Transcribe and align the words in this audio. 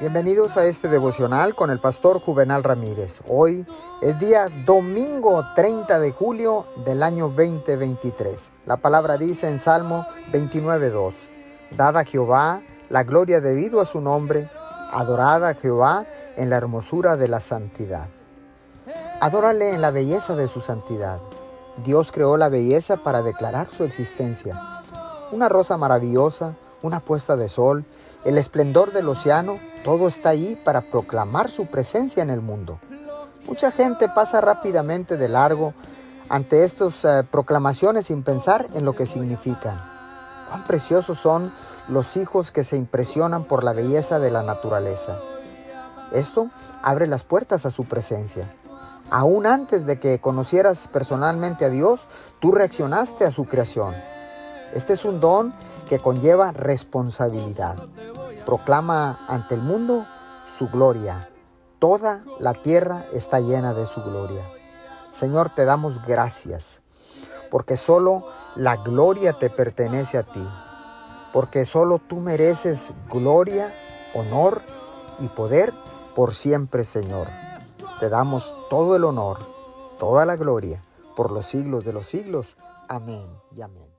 Bienvenidos 0.00 0.56
a 0.56 0.64
este 0.64 0.86
devocional 0.86 1.56
con 1.56 1.70
el 1.70 1.80
pastor 1.80 2.20
Juvenal 2.20 2.62
Ramírez. 2.62 3.16
Hoy 3.26 3.66
es 4.00 4.16
día 4.16 4.46
domingo 4.64 5.44
30 5.56 5.98
de 5.98 6.12
julio 6.12 6.66
del 6.84 7.02
año 7.02 7.28
2023. 7.30 8.52
La 8.64 8.76
palabra 8.76 9.16
dice 9.16 9.48
en 9.48 9.58
Salmo 9.58 10.06
29.2, 10.30 11.14
Dada 11.76 12.00
a 12.00 12.04
Jehová 12.04 12.62
la 12.90 13.02
gloria 13.02 13.40
debido 13.40 13.80
a 13.80 13.86
su 13.86 14.00
nombre, 14.00 14.48
adorada 14.92 15.48
a 15.48 15.54
Jehová 15.54 16.06
en 16.36 16.48
la 16.48 16.58
hermosura 16.58 17.16
de 17.16 17.26
la 17.26 17.40
santidad. 17.40 18.06
Adórale 19.20 19.70
en 19.70 19.80
la 19.80 19.90
belleza 19.90 20.36
de 20.36 20.46
su 20.46 20.60
santidad. 20.60 21.18
Dios 21.84 22.12
creó 22.12 22.36
la 22.36 22.48
belleza 22.48 22.98
para 22.98 23.22
declarar 23.22 23.68
su 23.68 23.82
existencia. 23.82 24.82
Una 25.32 25.48
rosa 25.48 25.76
maravillosa, 25.76 26.54
una 26.82 27.00
puesta 27.00 27.36
de 27.36 27.48
sol, 27.48 27.84
el 28.24 28.38
esplendor 28.38 28.92
del 28.92 29.08
océano, 29.08 29.58
todo 29.88 30.06
está 30.06 30.28
ahí 30.28 30.54
para 30.54 30.82
proclamar 30.82 31.50
su 31.50 31.64
presencia 31.64 32.22
en 32.22 32.28
el 32.28 32.42
mundo. 32.42 32.78
Mucha 33.46 33.72
gente 33.72 34.06
pasa 34.10 34.42
rápidamente 34.42 35.16
de 35.16 35.28
largo 35.28 35.72
ante 36.28 36.62
estas 36.62 37.06
eh, 37.06 37.24
proclamaciones 37.24 38.04
sin 38.04 38.22
pensar 38.22 38.66
en 38.74 38.84
lo 38.84 38.94
que 38.94 39.06
significan. 39.06 39.80
Cuán 40.46 40.66
preciosos 40.66 41.18
son 41.18 41.54
los 41.88 42.18
hijos 42.18 42.52
que 42.52 42.64
se 42.64 42.76
impresionan 42.76 43.44
por 43.44 43.64
la 43.64 43.72
belleza 43.72 44.18
de 44.18 44.30
la 44.30 44.42
naturaleza. 44.42 45.20
Esto 46.12 46.50
abre 46.82 47.06
las 47.06 47.24
puertas 47.24 47.64
a 47.64 47.70
su 47.70 47.86
presencia. 47.86 48.54
Aún 49.08 49.46
antes 49.46 49.86
de 49.86 49.98
que 49.98 50.18
conocieras 50.18 50.86
personalmente 50.86 51.64
a 51.64 51.70
Dios, 51.70 52.00
tú 52.40 52.52
reaccionaste 52.52 53.24
a 53.24 53.30
su 53.30 53.46
creación. 53.46 53.94
Este 54.74 54.92
es 54.92 55.06
un 55.06 55.18
don 55.18 55.54
que 55.88 55.98
conlleva 55.98 56.52
responsabilidad. 56.52 57.78
Proclama 58.48 59.26
ante 59.28 59.56
el 59.56 59.60
mundo 59.60 60.06
su 60.48 60.70
gloria. 60.70 61.28
Toda 61.78 62.24
la 62.38 62.54
tierra 62.54 63.04
está 63.12 63.40
llena 63.40 63.74
de 63.74 63.86
su 63.86 64.02
gloria. 64.02 64.42
Señor, 65.12 65.50
te 65.54 65.66
damos 65.66 66.02
gracias, 66.06 66.80
porque 67.50 67.76
solo 67.76 68.26
la 68.56 68.76
gloria 68.76 69.34
te 69.34 69.50
pertenece 69.50 70.16
a 70.16 70.22
ti, 70.22 70.48
porque 71.30 71.66
solo 71.66 71.98
tú 71.98 72.20
mereces 72.20 72.92
gloria, 73.10 73.70
honor 74.14 74.62
y 75.18 75.28
poder 75.28 75.74
por 76.16 76.32
siempre, 76.32 76.84
Señor. 76.84 77.28
Te 78.00 78.08
damos 78.08 78.56
todo 78.70 78.96
el 78.96 79.04
honor, 79.04 79.40
toda 79.98 80.24
la 80.24 80.36
gloria, 80.36 80.82
por 81.14 81.32
los 81.32 81.44
siglos 81.44 81.84
de 81.84 81.92
los 81.92 82.06
siglos. 82.06 82.56
Amén 82.88 83.26
y 83.54 83.60
amén. 83.60 83.97